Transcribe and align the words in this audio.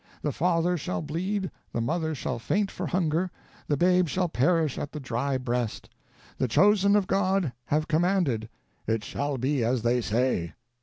The 0.23 0.31
father 0.31 0.77
shall 0.79 1.03
bleed, 1.03 1.51
the 1.73 1.79
mother 1.79 2.15
shall 2.15 2.39
faint 2.39 2.71
for 2.71 2.87
hunger, 2.87 3.29
the 3.67 3.77
babe 3.77 4.07
shall 4.07 4.27
perish 4.29 4.79
at 4.79 4.93
the 4.93 4.99
dry 4.99 5.37
breast. 5.37 5.89
The 6.39 6.47
chosen 6.47 6.95
of 6.95 7.05
God 7.05 7.53
have 7.65 7.87
commanded: 7.87 8.49
it 8.87 9.03
shall 9.03 9.37
be 9.37 9.63
as 9.63 9.83
they 9.83 10.01
say." 10.01 10.53